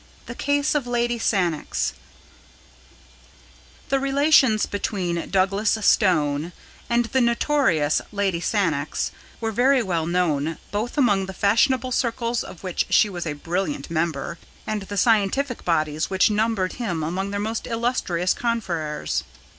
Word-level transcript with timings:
The 0.25 0.33
Case 0.33 0.73
of 0.73 0.87
Lady 0.87 1.19
Sannox 1.19 1.93
The 3.89 3.99
relations 3.99 4.65
between 4.65 5.29
Douglas 5.29 5.77
Stone 5.79 6.53
and 6.89 7.05
the 7.05 7.21
notorious 7.21 8.01
Lady 8.11 8.39
Sannox 8.41 9.11
were 9.39 9.51
very 9.51 9.83
well 9.83 10.07
known 10.07 10.57
both 10.71 10.97
among 10.97 11.27
the 11.27 11.35
fashionable 11.37 11.91
circles 11.91 12.43
of 12.43 12.63
which 12.63 12.87
she 12.89 13.09
was 13.11 13.27
a 13.27 13.33
brilliant 13.33 13.91
member, 13.91 14.39
and 14.65 14.81
the 14.81 14.97
scientific 14.97 15.63
bodies 15.63 16.09
which 16.09 16.31
numbered 16.31 16.73
him 16.81 17.03
among 17.03 17.29
their 17.29 17.39
most 17.39 17.67
illustrious 17.67 18.33
confreres. 18.33 19.23